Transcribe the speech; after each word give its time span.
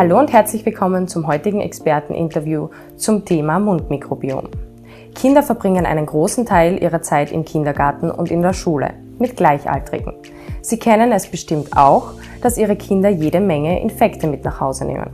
Hallo 0.00 0.18
und 0.18 0.32
herzlich 0.32 0.64
willkommen 0.64 1.08
zum 1.08 1.26
heutigen 1.26 1.60
Experteninterview 1.60 2.70
zum 2.96 3.26
Thema 3.26 3.58
Mundmikrobiom. 3.58 4.48
Kinder 5.14 5.42
verbringen 5.42 5.84
einen 5.84 6.06
großen 6.06 6.46
Teil 6.46 6.82
ihrer 6.82 7.02
Zeit 7.02 7.30
im 7.30 7.44
Kindergarten 7.44 8.10
und 8.10 8.30
in 8.30 8.40
der 8.40 8.54
Schule 8.54 8.94
mit 9.18 9.36
Gleichaltrigen. 9.36 10.14
Sie 10.62 10.78
kennen 10.78 11.12
es 11.12 11.26
bestimmt 11.26 11.76
auch, 11.76 12.14
dass 12.40 12.56
ihre 12.56 12.76
Kinder 12.76 13.10
jede 13.10 13.40
Menge 13.40 13.78
Infekte 13.82 14.26
mit 14.26 14.42
nach 14.42 14.58
Hause 14.58 14.86
nehmen. 14.86 15.10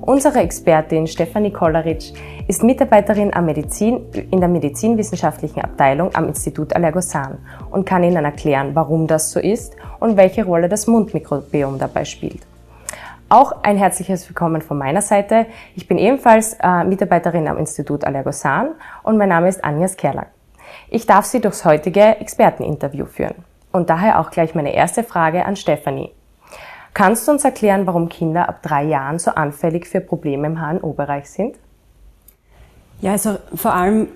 Unsere 0.00 0.42
Expertin 0.42 1.08
Stefanie 1.08 1.50
Kolleritsch 1.50 2.12
ist 2.46 2.62
Mitarbeiterin 2.62 3.32
Medizin, 3.44 4.02
in 4.30 4.38
der 4.38 4.48
medizinwissenschaftlichen 4.48 5.62
Abteilung 5.62 6.14
am 6.14 6.28
Institut 6.28 6.72
Allergosan 6.72 7.38
und 7.72 7.84
kann 7.84 8.04
Ihnen 8.04 8.24
erklären, 8.24 8.76
warum 8.76 9.08
das 9.08 9.32
so 9.32 9.40
ist 9.40 9.74
und 9.98 10.16
welche 10.16 10.44
Rolle 10.44 10.68
das 10.68 10.86
Mundmikrobiom 10.86 11.80
dabei 11.80 12.04
spielt. 12.04 12.46
Auch 13.30 13.62
ein 13.62 13.76
herzliches 13.76 14.26
Willkommen 14.26 14.62
von 14.62 14.78
meiner 14.78 15.02
Seite. 15.02 15.44
Ich 15.76 15.86
bin 15.86 15.98
ebenfalls 15.98 16.56
äh, 16.62 16.84
Mitarbeiterin 16.84 17.46
am 17.46 17.58
Institut 17.58 18.04
Allergosan 18.04 18.70
und 19.02 19.18
mein 19.18 19.28
Name 19.28 19.50
ist 19.50 19.62
Anja 19.62 19.86
Skerlak. 19.86 20.28
Ich 20.88 21.04
darf 21.04 21.26
Sie 21.26 21.38
durchs 21.38 21.66
heutige 21.66 22.00
Experteninterview 22.20 23.04
führen. 23.04 23.44
Und 23.70 23.90
daher 23.90 24.18
auch 24.18 24.30
gleich 24.30 24.54
meine 24.54 24.74
erste 24.74 25.02
Frage 25.02 25.44
an 25.44 25.56
Stefanie. 25.56 26.10
Kannst 26.94 27.28
du 27.28 27.32
uns 27.32 27.44
erklären, 27.44 27.86
warum 27.86 28.08
Kinder 28.08 28.48
ab 28.48 28.62
drei 28.62 28.84
Jahren 28.84 29.18
so 29.18 29.32
anfällig 29.32 29.86
für 29.86 30.00
Probleme 30.00 30.46
im 30.46 30.58
HNO-Bereich 30.58 31.28
sind? 31.28 31.56
Ja, 33.02 33.12
also 33.12 33.36
vor 33.54 33.74
allem 33.74 34.08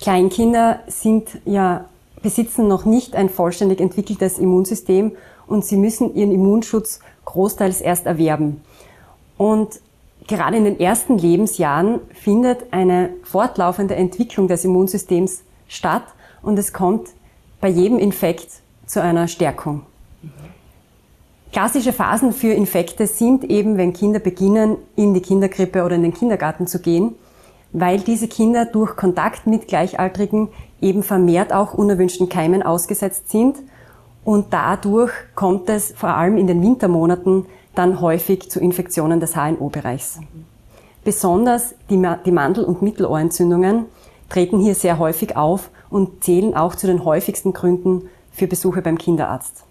Kleinkinder 0.00 0.80
sind 0.86 1.28
ja, 1.44 1.84
besitzen 2.22 2.68
noch 2.68 2.86
nicht 2.86 3.16
ein 3.16 3.28
vollständig 3.28 3.82
entwickeltes 3.82 4.38
Immunsystem 4.38 5.12
und 5.46 5.64
sie 5.64 5.76
müssen 5.76 6.14
ihren 6.14 6.32
Immunschutz 6.32 7.00
großteils 7.24 7.80
erst 7.80 8.06
erwerben. 8.06 8.60
Und 9.36 9.80
gerade 10.26 10.56
in 10.56 10.64
den 10.64 10.80
ersten 10.80 11.18
Lebensjahren 11.18 12.00
findet 12.14 12.72
eine 12.72 13.10
fortlaufende 13.22 13.94
Entwicklung 13.94 14.48
des 14.48 14.64
Immunsystems 14.64 15.42
statt 15.68 16.04
und 16.42 16.58
es 16.58 16.72
kommt 16.72 17.08
bei 17.60 17.68
jedem 17.68 17.98
Infekt 17.98 18.48
zu 18.86 19.02
einer 19.02 19.28
Stärkung. 19.28 19.82
Klassische 21.52 21.92
Phasen 21.92 22.32
für 22.32 22.52
Infekte 22.52 23.06
sind 23.06 23.44
eben, 23.44 23.78
wenn 23.78 23.92
Kinder 23.92 24.18
beginnen, 24.18 24.76
in 24.94 25.14
die 25.14 25.22
Kinderkrippe 25.22 25.84
oder 25.84 25.96
in 25.96 26.02
den 26.02 26.12
Kindergarten 26.12 26.66
zu 26.66 26.80
gehen, 26.80 27.14
weil 27.72 27.98
diese 28.00 28.28
Kinder 28.28 28.66
durch 28.66 28.94
Kontakt 28.96 29.46
mit 29.46 29.66
Gleichaltrigen 29.66 30.48
eben 30.80 31.02
vermehrt 31.02 31.52
auch 31.52 31.72
unerwünschten 31.72 32.28
Keimen 32.28 32.62
ausgesetzt 32.62 33.30
sind 33.30 33.56
und 34.26 34.52
dadurch 34.52 35.12
kommt 35.36 35.68
es 35.70 35.92
vor 35.96 36.08
allem 36.08 36.36
in 36.36 36.48
den 36.48 36.60
Wintermonaten 36.60 37.46
dann 37.76 38.00
häufig 38.00 38.50
zu 38.50 38.58
Infektionen 38.58 39.20
des 39.20 39.36
HNO-Bereichs. 39.36 40.18
Besonders 41.04 41.76
die, 41.88 41.96
Mandel- 41.96 42.64
und 42.64 42.82
Mittelohrentzündungen 42.82 43.84
treten 44.28 44.58
hier 44.58 44.74
sehr 44.74 44.98
häufig 44.98 45.36
auf 45.36 45.70
und 45.90 46.24
zählen 46.24 46.56
auch 46.56 46.74
zu 46.74 46.88
den 46.88 47.04
häufigsten 47.04 47.52
Gründen 47.52 48.08
für 48.32 48.48
Besuche 48.48 48.82
beim 48.82 48.98
Kinderarzt. 48.98 49.62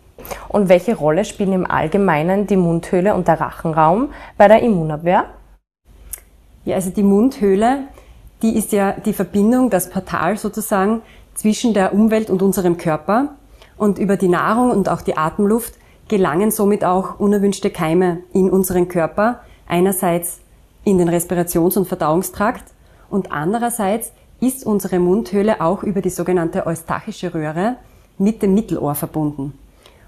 Und 0.48 0.70
welche 0.70 0.96
Rolle 0.96 1.26
spielen 1.26 1.52
im 1.52 1.70
Allgemeinen 1.70 2.48
die 2.48 2.56
Mundhöhle 2.56 3.14
und 3.14 3.28
der 3.28 3.42
Rachenraum 3.42 4.14
bei 4.38 4.48
der 4.48 4.62
Immunabwehr? 4.62 5.26
Ja, 6.64 6.76
also 6.76 6.92
die 6.92 7.04
Mundhöhle, 7.04 7.90
die 8.42 8.56
ist 8.56 8.72
ja 8.72 8.94
die 8.94 9.12
Verbindung, 9.12 9.70
das 9.70 9.90
Portal 9.90 10.38
sozusagen 10.38 11.02
zwischen 11.34 11.74
der 11.74 11.94
Umwelt 11.94 12.30
und 12.30 12.42
unserem 12.42 12.78
Körper. 12.78 13.36
Und 13.78 14.00
über 14.00 14.18
die 14.18 14.28
Nahrung 14.28 14.72
und 14.72 14.90
auch 14.90 15.02
die 15.02 15.18
Atemluft 15.18 15.74
gelangen 16.08 16.52
somit 16.52 16.86
auch 16.86 17.20
unerwünschte 17.20 17.70
Keime 17.70 18.20
in 18.34 18.50
unseren 18.50 18.88
Körper. 18.88 19.42
Einerseits 19.68 20.40
in 20.84 20.98
den 20.98 21.10
Respirations- 21.10 21.78
und 21.78 21.88
Verdauungstrakt 21.88 22.66
und 23.10 23.32
andererseits 23.32 24.12
ist 24.40 24.66
unsere 24.66 25.00
Mundhöhle 25.00 25.62
auch 25.62 25.84
über 25.84 26.02
die 26.02 26.10
sogenannte 26.10 26.68
eustachische 26.68 27.34
Röhre 27.34 27.78
mit 28.18 28.42
dem 28.42 28.54
Mittelohr 28.54 28.96
verbunden. 28.96 29.58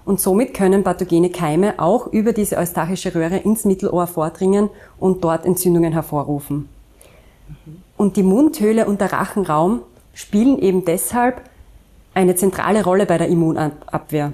Und 0.04 0.20
somit 0.20 0.54
können 0.54 0.84
pathogene 0.84 1.30
Keime 1.30 1.74
auch 1.78 2.06
über 2.06 2.32
diese 2.32 2.56
eustachische 2.56 3.14
Röhre 3.14 3.38
ins 3.38 3.64
Mittelohr 3.64 4.06
vordringen 4.06 4.70
und 4.98 5.22
dort 5.24 5.44
Entzündungen 5.44 5.92
hervorrufen. 5.92 6.68
Und 7.96 8.16
die 8.16 8.22
Mundhöhle 8.22 8.86
und 8.86 9.00
der 9.00 9.12
Rachenraum 9.12 9.82
spielen 10.14 10.58
eben 10.58 10.84
deshalb 10.84 11.42
eine 12.18 12.34
zentrale 12.34 12.82
Rolle 12.82 13.06
bei 13.06 13.16
der 13.16 13.28
Immunabwehr. 13.28 14.32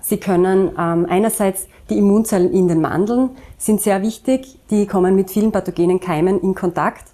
Sie 0.00 0.18
können 0.18 0.70
ähm, 0.78 1.04
einerseits 1.10 1.66
die 1.90 1.98
Immunzellen 1.98 2.52
in 2.52 2.68
den 2.68 2.80
Mandeln 2.80 3.30
sind 3.58 3.80
sehr 3.80 4.02
wichtig, 4.02 4.56
die 4.70 4.86
kommen 4.86 5.16
mit 5.16 5.32
vielen 5.32 5.50
pathogenen 5.50 5.98
Keimen 5.98 6.40
in 6.40 6.54
Kontakt 6.54 7.06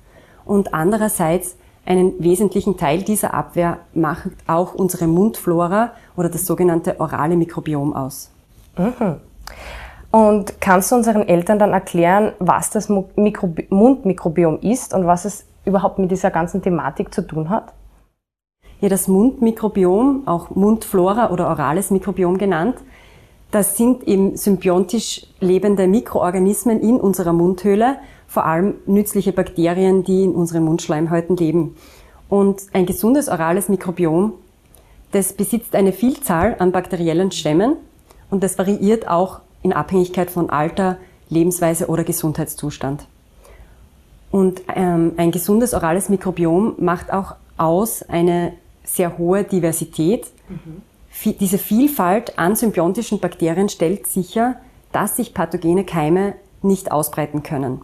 und 0.44 0.74
andererseits 0.74 1.56
einen 1.86 2.22
wesentlichen 2.22 2.76
Teil 2.76 3.02
dieser 3.02 3.32
Abwehr 3.32 3.78
macht 3.94 4.28
auch 4.46 4.74
unsere 4.74 5.06
Mundflora 5.06 5.92
oder 6.16 6.28
das 6.28 6.44
sogenannte 6.44 7.00
orale 7.00 7.36
Mikrobiom 7.36 7.94
aus. 7.94 8.30
Mhm. 8.76 9.16
Und 10.10 10.60
kannst 10.60 10.92
du 10.92 10.96
unseren 10.96 11.26
Eltern 11.26 11.58
dann 11.58 11.72
erklären, 11.72 12.32
was 12.40 12.68
das 12.68 12.90
Mikrobi 12.90 13.66
Mundmikrobiom 13.70 14.58
ist 14.60 14.92
und 14.92 15.06
was 15.06 15.24
es 15.24 15.46
überhaupt 15.64 15.98
mit 15.98 16.10
dieser 16.10 16.30
ganzen 16.30 16.60
Thematik 16.60 17.14
zu 17.14 17.26
tun 17.26 17.48
hat? 17.48 17.72
Ja, 18.80 18.88
das 18.90 19.08
Mundmikrobiom, 19.08 20.24
auch 20.26 20.50
Mundflora 20.50 21.30
oder 21.30 21.48
orales 21.48 21.90
Mikrobiom 21.90 22.36
genannt, 22.36 22.76
das 23.50 23.76
sind 23.76 24.06
eben 24.06 24.36
symbiontisch 24.36 25.26
lebende 25.40 25.86
Mikroorganismen 25.86 26.80
in 26.80 26.96
unserer 26.96 27.32
Mundhöhle, 27.32 27.96
vor 28.26 28.44
allem 28.44 28.74
nützliche 28.86 29.32
Bakterien, 29.32 30.04
die 30.04 30.24
in 30.24 30.34
unseren 30.34 30.64
Mundschleimhäuten 30.64 31.36
leben. 31.36 31.76
Und 32.28 32.62
ein 32.72 32.86
gesundes 32.86 33.28
orales 33.28 33.68
Mikrobiom, 33.68 34.34
das 35.12 35.32
besitzt 35.32 35.74
eine 35.74 35.92
Vielzahl 35.92 36.56
an 36.58 36.72
bakteriellen 36.72 37.30
Stämmen 37.30 37.76
und 38.30 38.42
das 38.42 38.58
variiert 38.58 39.08
auch 39.08 39.40
in 39.62 39.72
Abhängigkeit 39.72 40.30
von 40.30 40.50
Alter, 40.50 40.98
Lebensweise 41.28 41.86
oder 41.86 42.04
Gesundheitszustand. 42.04 43.06
Und 44.30 44.62
ähm, 44.74 45.12
ein 45.16 45.30
gesundes 45.30 45.72
orales 45.72 46.08
Mikrobiom 46.08 46.74
macht 46.78 47.12
auch 47.12 47.36
aus 47.56 48.02
eine 48.02 48.52
sehr 48.86 49.18
hohe 49.18 49.44
Diversität. 49.44 50.26
Mhm. 50.48 50.82
Diese 51.40 51.58
Vielfalt 51.58 52.38
an 52.38 52.56
symbiontischen 52.56 53.20
Bakterien 53.20 53.68
stellt 53.68 54.06
sicher, 54.06 54.56
dass 54.92 55.16
sich 55.16 55.34
pathogene 55.34 55.84
Keime 55.84 56.34
nicht 56.62 56.92
ausbreiten 56.92 57.42
können. 57.42 57.82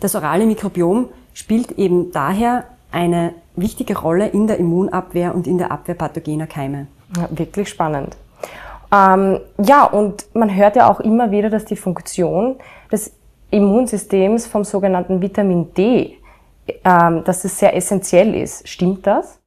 Das 0.00 0.14
orale 0.14 0.46
Mikrobiom 0.46 1.08
spielt 1.34 1.72
eben 1.72 2.12
daher 2.12 2.64
eine 2.90 3.34
wichtige 3.56 3.98
Rolle 3.98 4.28
in 4.28 4.46
der 4.46 4.58
Immunabwehr 4.58 5.34
und 5.34 5.46
in 5.46 5.58
der 5.58 5.70
Abwehr 5.70 5.94
pathogener 5.94 6.46
Keime. 6.46 6.86
Ja, 7.16 7.28
wirklich 7.30 7.68
spannend. 7.68 8.16
Ähm, 8.92 9.40
ja, 9.58 9.84
und 9.84 10.26
man 10.34 10.54
hört 10.54 10.76
ja 10.76 10.90
auch 10.90 11.00
immer 11.00 11.30
wieder, 11.30 11.50
dass 11.50 11.64
die 11.64 11.76
Funktion 11.76 12.56
des 12.90 13.12
Immunsystems 13.50 14.46
vom 14.46 14.64
sogenannten 14.64 15.20
Vitamin 15.20 15.72
D, 15.74 16.18
ähm, 16.84 17.24
dass 17.24 17.44
es 17.44 17.58
sehr 17.58 17.74
essentiell 17.76 18.34
ist. 18.34 18.68
Stimmt 18.68 19.06
das? 19.06 19.38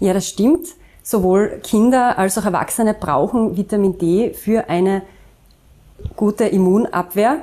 Ja, 0.00 0.14
das 0.14 0.28
stimmt. 0.28 0.66
Sowohl 1.02 1.60
Kinder 1.62 2.18
als 2.18 2.36
auch 2.36 2.44
Erwachsene 2.44 2.94
brauchen 2.94 3.56
Vitamin 3.56 3.98
D 3.98 4.32
für 4.32 4.68
eine 4.68 5.02
gute 6.16 6.44
Immunabwehr. 6.44 7.38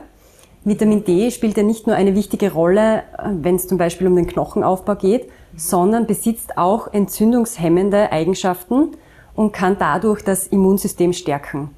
Vitamin 0.64 1.04
D 1.04 1.32
spielt 1.32 1.56
ja 1.56 1.64
nicht 1.64 1.88
nur 1.88 1.96
eine 1.96 2.14
wichtige 2.14 2.52
Rolle, 2.52 3.04
äh, 3.18 3.30
wenn 3.42 3.56
es 3.56 3.68
zum 3.68 3.78
Beispiel 3.78 4.08
um 4.08 4.16
den 4.16 4.28
Knochenaufbau 4.28 4.96
geht, 4.96 5.30
sondern 5.56 6.08
besitzt 6.08 6.58
auch 6.58 6.92
entzündungshemmende 6.94 8.12
Eigenschaften 8.12 8.90
und 9.36 9.54
kann 9.54 9.78
dadurch 9.80 10.24
das 10.24 10.48
Immunsystem 10.48 11.14
stärken. 11.14 11.70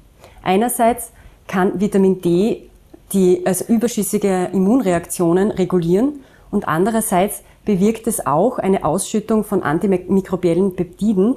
Einerseits 0.42 1.12
kann 1.46 1.80
Vitamin 1.80 2.20
D 2.20 2.70
die 3.12 3.44
also 3.44 3.64
überschüssige 3.64 4.50
Immunreaktionen 4.52 5.50
regulieren 5.50 6.20
und 6.50 6.68
andererseits 6.68 7.42
bewirkt 7.64 8.06
es 8.06 8.26
auch 8.26 8.58
eine 8.58 8.84
Ausschüttung 8.84 9.44
von 9.44 9.62
antimikrobiellen 9.62 10.74
Peptiden, 10.74 11.36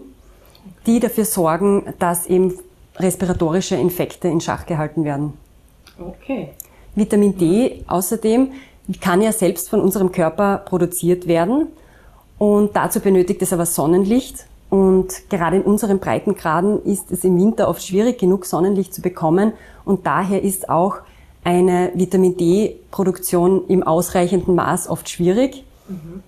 die 0.85 0.99
dafür 0.99 1.25
sorgen, 1.25 1.93
dass 1.99 2.27
eben 2.27 2.57
respiratorische 2.97 3.75
Infekte 3.75 4.27
in 4.27 4.41
Schach 4.41 4.65
gehalten 4.65 5.03
werden. 5.03 5.33
Okay. 5.99 6.49
Vitamin 6.95 7.37
D 7.37 7.83
außerdem 7.87 8.51
kann 9.01 9.21
ja 9.21 9.31
selbst 9.31 9.69
von 9.69 9.81
unserem 9.81 10.11
Körper 10.11 10.57
produziert 10.57 11.27
werden 11.27 11.67
und 12.37 12.75
dazu 12.75 12.99
benötigt 12.99 13.41
es 13.41 13.53
aber 13.53 13.65
Sonnenlicht 13.65 14.45
und 14.69 15.29
gerade 15.29 15.57
in 15.57 15.63
unseren 15.63 15.99
Breitengraden 15.99 16.83
ist 16.83 17.11
es 17.11 17.23
im 17.23 17.37
Winter 17.37 17.67
oft 17.67 17.85
schwierig 17.85 18.19
genug 18.19 18.45
Sonnenlicht 18.45 18.93
zu 18.93 19.01
bekommen 19.01 19.53
und 19.85 20.05
daher 20.05 20.41
ist 20.41 20.69
auch 20.69 20.97
eine 21.43 21.91
Vitamin 21.93 22.37
D-Produktion 22.37 23.67
im 23.67 23.83
ausreichenden 23.83 24.55
Maß 24.55 24.89
oft 24.89 25.09
schwierig. 25.09 25.63
Mhm. 25.87 26.23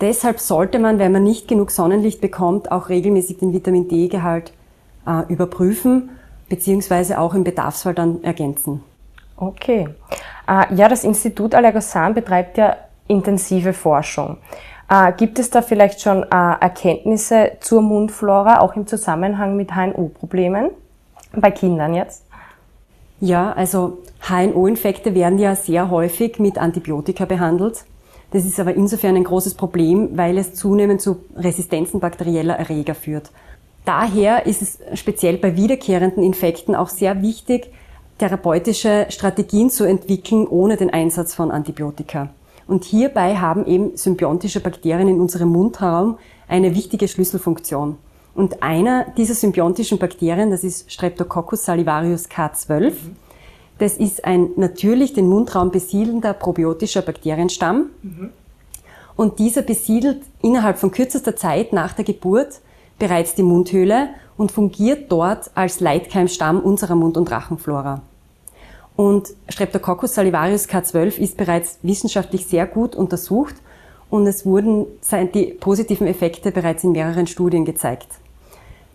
Deshalb 0.00 0.40
sollte 0.40 0.78
man, 0.78 0.98
wenn 0.98 1.12
man 1.12 1.22
nicht 1.22 1.46
genug 1.46 1.70
Sonnenlicht 1.70 2.20
bekommt, 2.20 2.72
auch 2.72 2.88
regelmäßig 2.88 3.38
den 3.38 3.52
Vitamin 3.52 3.88
D-Gehalt 3.88 4.52
äh, 5.06 5.30
überprüfen, 5.30 6.10
beziehungsweise 6.48 7.18
auch 7.18 7.34
im 7.34 7.44
Bedarfsfall 7.44 7.94
dann 7.94 8.24
ergänzen. 8.24 8.82
Okay. 9.36 9.88
Äh, 10.48 10.74
ja, 10.74 10.88
das 10.88 11.04
Institut 11.04 11.54
Allergosan 11.54 12.14
betreibt 12.14 12.58
ja 12.58 12.76
intensive 13.08 13.72
Forschung. 13.72 14.38
Äh, 14.88 15.12
gibt 15.12 15.38
es 15.38 15.50
da 15.50 15.62
vielleicht 15.62 16.00
schon 16.00 16.22
äh, 16.24 16.26
Erkenntnisse 16.30 17.52
zur 17.60 17.82
Mundflora, 17.82 18.60
auch 18.60 18.74
im 18.76 18.86
Zusammenhang 18.86 19.56
mit 19.56 19.74
HNO-Problemen? 19.74 20.70
Bei 21.32 21.50
Kindern 21.50 21.94
jetzt? 21.94 22.24
Ja, 23.20 23.52
also 23.52 23.98
HNO-Infekte 24.20 25.14
werden 25.14 25.38
ja 25.38 25.54
sehr 25.54 25.90
häufig 25.90 26.38
mit 26.38 26.56
Antibiotika 26.56 27.26
behandelt. 27.26 27.84
Das 28.30 28.44
ist 28.46 28.58
aber 28.58 28.74
insofern 28.74 29.16
ein 29.16 29.24
großes 29.24 29.54
Problem, 29.54 30.16
weil 30.16 30.38
es 30.38 30.54
zunehmend 30.54 31.00
zu 31.00 31.16
Resistenzen 31.36 32.00
bakterieller 32.00 32.54
Erreger 32.54 32.94
führt. 32.94 33.30
Daher 33.84 34.46
ist 34.46 34.62
es 34.62 34.78
speziell 34.98 35.36
bei 35.36 35.56
wiederkehrenden 35.56 36.22
Infekten 36.22 36.74
auch 36.74 36.88
sehr 36.88 37.22
wichtig, 37.22 37.70
therapeutische 38.18 39.06
Strategien 39.08 39.70
zu 39.70 39.84
entwickeln 39.84 40.46
ohne 40.46 40.76
den 40.76 40.90
Einsatz 40.90 41.34
von 41.34 41.50
Antibiotika. 41.50 42.28
Und 42.66 42.84
hierbei 42.84 43.36
haben 43.36 43.66
eben 43.66 43.96
symbiontische 43.96 44.60
Bakterien 44.60 45.08
in 45.08 45.20
unserem 45.20 45.48
Mundraum 45.48 46.18
eine 46.46 46.74
wichtige 46.74 47.08
Schlüsselfunktion. 47.08 47.96
Und 48.34 48.62
einer 48.62 49.06
dieser 49.16 49.34
symbiontischen 49.34 49.98
Bakterien, 49.98 50.50
das 50.50 50.64
ist 50.64 50.90
Streptococcus 50.90 51.64
salivarius 51.64 52.28
K12, 52.28 52.92
das 53.78 53.96
ist 53.96 54.24
ein 54.24 54.50
natürlich 54.56 55.14
den 55.14 55.26
Mundraum 55.26 55.70
besiedelnder 55.70 56.34
probiotischer 56.34 57.02
Bakterienstamm. 57.02 57.86
Mhm. 58.02 58.30
Und 59.16 59.38
dieser 59.38 59.62
besiedelt 59.62 60.22
innerhalb 60.42 60.78
von 60.78 60.90
kürzester 60.90 61.34
Zeit 61.34 61.72
nach 61.72 61.94
der 61.94 62.04
Geburt 62.04 62.60
bereits 62.98 63.34
die 63.34 63.42
Mundhöhle 63.42 64.10
und 64.36 64.52
fungiert 64.52 65.10
dort 65.10 65.50
als 65.54 65.80
Leitkeimstamm 65.80 66.60
unserer 66.60 66.94
Mund- 66.94 67.16
und 67.16 67.30
Rachenflora. 67.30 68.02
Und 68.96 69.28
Streptococcus 69.48 70.14
salivarius 70.14 70.68
K12 70.68 71.18
ist 71.18 71.36
bereits 71.36 71.78
wissenschaftlich 71.82 72.46
sehr 72.46 72.66
gut 72.66 72.94
untersucht 72.94 73.54
und 74.10 74.26
es 74.26 74.44
wurden 74.44 74.86
die 75.34 75.46
positiven 75.58 76.06
Effekte 76.06 76.50
bereits 76.50 76.84
in 76.84 76.92
mehreren 76.92 77.26
Studien 77.26 77.64
gezeigt. 77.64 78.08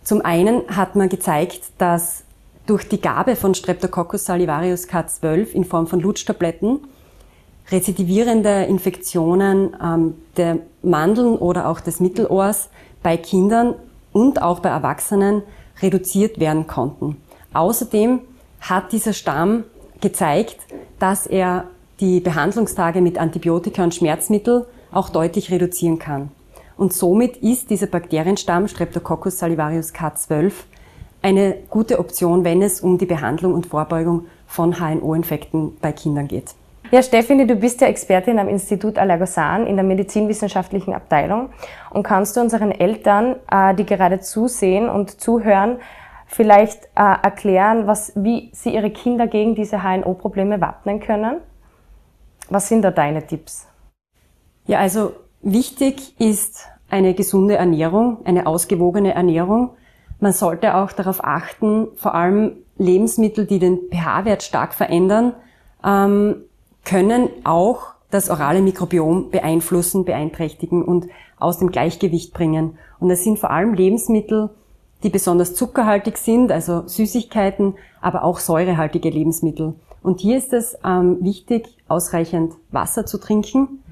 Zum 0.03 0.23
einen 0.23 0.63
hat 0.67 0.95
man 0.95 1.09
gezeigt, 1.09 1.61
dass 1.77 2.23
durch 2.65 2.87
die 2.87 3.01
Gabe 3.01 3.35
von 3.35 3.55
Streptococcus 3.55 4.25
salivarius 4.25 4.87
K12 4.87 5.51
in 5.51 5.65
Form 5.65 5.87
von 5.87 5.99
Lutschtabletten 5.99 6.79
rezidivierende 7.71 8.65
Infektionen 8.65 9.75
ähm, 9.81 10.13
der 10.37 10.59
Mandeln 10.83 11.35
oder 11.35 11.67
auch 11.67 11.79
des 11.79 11.99
Mittelohrs 11.99 12.69
bei 13.01 13.17
Kindern 13.17 13.75
und 14.13 14.41
auch 14.41 14.59
bei 14.59 14.69
Erwachsenen 14.69 15.41
reduziert 15.81 16.39
werden 16.39 16.67
konnten. 16.67 17.17
Außerdem 17.53 18.21
hat 18.61 18.91
dieser 18.91 19.13
Stamm 19.13 19.63
gezeigt, 20.01 20.57
dass 20.99 21.25
er 21.25 21.65
die 21.99 22.19
Behandlungstage 22.19 23.01
mit 23.01 23.17
Antibiotika 23.17 23.83
und 23.83 23.95
Schmerzmittel 23.95 24.67
auch 24.95 25.09
deutlich 25.09 25.51
reduzieren 25.51 25.99
kann. 25.99 26.31
Und 26.77 26.93
somit 26.93 27.37
ist 27.37 27.69
dieser 27.69 27.87
Bakterienstamm 27.87 28.67
Streptococcus 28.67 29.37
salivarius 29.37 29.93
K12 29.93 30.51
eine 31.21 31.55
gute 31.69 31.99
Option, 31.99 32.43
wenn 32.43 32.61
es 32.61 32.81
um 32.81 32.97
die 32.97 33.05
Behandlung 33.05 33.53
und 33.53 33.65
Vorbeugung 33.65 34.27
von 34.45 34.79
HNO-Infekten 34.79 35.77
bei 35.81 35.91
Kindern 35.91 36.27
geht. 36.27 36.53
Ja, 36.91 37.01
Stefanie, 37.01 37.47
du 37.47 37.55
bist 37.55 37.81
ja 37.81 37.87
Expertin 37.87 38.37
am 38.37 38.47
Institut 38.47 38.99
Allergosan 38.99 39.65
in 39.65 39.75
der 39.75 39.83
medizinwissenschaftlichen 39.83 40.93
Abteilung 40.93 41.49
und 41.89 42.03
kannst 42.03 42.37
du 42.37 42.41
unseren 42.41 42.71
Eltern, 42.71 43.37
äh, 43.49 43.73
die 43.73 43.85
gerade 43.85 44.19
zusehen 44.19 44.87
und 44.87 45.19
zuhören, 45.19 45.77
vielleicht 46.27 46.85
äh, 46.95 47.15
erklären, 47.23 47.87
was, 47.87 48.11
wie 48.15 48.51
sie 48.53 48.75
ihre 48.75 48.91
Kinder 48.91 49.25
gegen 49.25 49.55
diese 49.55 49.81
HNO-Probleme 49.81 50.61
wappnen 50.61 50.99
können? 50.99 51.37
Was 52.49 52.69
sind 52.69 52.83
da 52.83 52.91
deine 52.91 53.25
Tipps? 53.25 53.67
Ja, 54.67 54.79
also 54.79 55.13
wichtig 55.41 56.19
ist 56.19 56.65
eine 56.89 57.13
gesunde 57.13 57.55
Ernährung, 57.55 58.17
eine 58.25 58.47
ausgewogene 58.47 59.13
Ernährung. 59.13 59.71
Man 60.19 60.31
sollte 60.31 60.75
auch 60.75 60.91
darauf 60.91 61.23
achten, 61.23 61.87
vor 61.95 62.15
allem 62.15 62.53
Lebensmittel, 62.77 63.45
die 63.45 63.59
den 63.59 63.79
pH-Wert 63.91 64.43
stark 64.43 64.73
verändern, 64.73 65.33
ähm, 65.83 66.43
können 66.83 67.29
auch 67.43 67.95
das 68.11 68.29
orale 68.29 68.61
Mikrobiom 68.61 69.29
beeinflussen, 69.29 70.05
beeinträchtigen 70.05 70.83
und 70.83 71.07
aus 71.37 71.59
dem 71.59 71.71
Gleichgewicht 71.71 72.33
bringen. 72.33 72.77
Und 72.99 73.11
es 73.11 73.23
sind 73.23 73.39
vor 73.39 73.51
allem 73.51 73.73
Lebensmittel, 73.73 74.49
die 75.03 75.09
besonders 75.09 75.53
zuckerhaltig 75.53 76.17
sind, 76.17 76.51
also 76.51 76.87
Süßigkeiten, 76.87 77.75
aber 78.01 78.23
auch 78.23 78.39
säurehaltige 78.39 79.09
Lebensmittel. 79.09 79.75
Und 80.01 80.21
hier 80.21 80.37
ist 80.37 80.53
es 80.53 80.77
ähm, 80.85 81.17
wichtig, 81.21 81.67
ausreichend 81.87 82.53
Wasser 82.71 83.05
zu 83.05 83.17
trinken. 83.17 83.83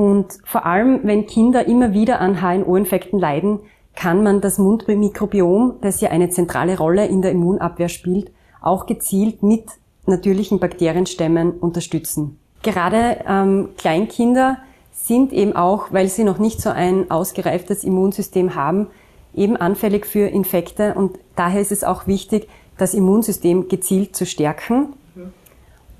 Und 0.00 0.38
vor 0.44 0.64
allem, 0.64 1.00
wenn 1.02 1.26
Kinder 1.26 1.66
immer 1.66 1.92
wieder 1.92 2.22
an 2.22 2.40
HNO-Infekten 2.40 3.18
leiden, 3.18 3.60
kann 3.94 4.22
man 4.22 4.40
das 4.40 4.56
Mundmikrobiom, 4.56 5.74
das 5.82 6.00
ja 6.00 6.08
eine 6.08 6.30
zentrale 6.30 6.78
Rolle 6.78 7.04
in 7.04 7.20
der 7.20 7.32
Immunabwehr 7.32 7.90
spielt, 7.90 8.32
auch 8.62 8.86
gezielt 8.86 9.42
mit 9.42 9.66
natürlichen 10.06 10.58
Bakterienstämmen 10.58 11.50
unterstützen. 11.50 12.38
Gerade 12.62 13.22
ähm, 13.28 13.68
Kleinkinder 13.76 14.56
sind 14.90 15.34
eben 15.34 15.54
auch, 15.54 15.92
weil 15.92 16.08
sie 16.08 16.24
noch 16.24 16.38
nicht 16.38 16.62
so 16.62 16.70
ein 16.70 17.10
ausgereiftes 17.10 17.84
Immunsystem 17.84 18.54
haben, 18.54 18.86
eben 19.34 19.58
anfällig 19.58 20.06
für 20.06 20.28
Infekte 20.28 20.94
und 20.94 21.18
daher 21.36 21.60
ist 21.60 21.72
es 21.72 21.84
auch 21.84 22.06
wichtig, 22.06 22.48
das 22.78 22.94
Immunsystem 22.94 23.68
gezielt 23.68 24.16
zu 24.16 24.24
stärken 24.24 24.94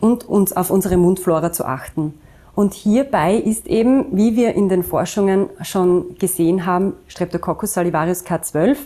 und 0.01 0.27
uns 0.27 0.55
auf 0.55 0.71
unsere 0.71 0.97
Mundflora 0.97 1.53
zu 1.53 1.67
achten. 1.67 2.15
Und 2.55 2.75
hierbei 2.75 3.35
ist 3.35 3.67
eben, 3.67 4.17
wie 4.17 4.37
wir 4.37 4.55
in 4.55 4.69
den 4.69 4.83
Forschungen 4.83 5.49
schon 5.63 6.17
gesehen 6.19 6.67
haben, 6.67 6.95
Streptococcus 7.09 7.75
salivarius 7.75 8.25
K12, 8.25 8.77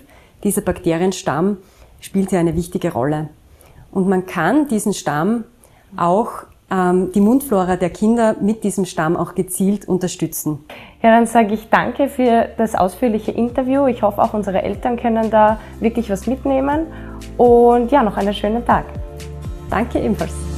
dieser 0.42 0.60
Bakterienstamm, 0.60 1.58
spielt 2.00 2.30
hier 2.30 2.38
eine 2.38 2.54
wichtige 2.54 2.92
Rolle. 2.92 3.30
Und 3.90 4.08
man 4.08 4.26
kann 4.26 4.68
diesen 4.68 4.92
Stamm 4.92 5.44
auch 5.96 6.44
ähm, 6.70 7.12
die 7.12 7.20
Mundflora 7.20 7.76
der 7.76 7.90
Kinder 7.90 8.36
mit 8.40 8.64
diesem 8.64 8.84
Stamm 8.84 9.16
auch 9.16 9.34
gezielt 9.34 9.86
unterstützen. 9.86 10.64
Ja, 11.02 11.10
dann 11.10 11.26
sage 11.26 11.54
ich 11.54 11.68
danke 11.68 12.08
für 12.08 12.48
das 12.56 12.74
ausführliche 12.74 13.30
Interview. 13.30 13.86
Ich 13.86 14.02
hoffe, 14.02 14.22
auch 14.22 14.34
unsere 14.34 14.62
Eltern 14.62 14.96
können 14.96 15.30
da 15.30 15.58
wirklich 15.80 16.10
was 16.10 16.26
mitnehmen. 16.26 16.86
Und 17.36 17.90
ja, 17.92 18.02
noch 18.02 18.16
einen 18.16 18.34
schönen 18.34 18.64
Tag. 18.64 18.84
Danke 19.70 20.00
ebenfalls. 20.00 20.53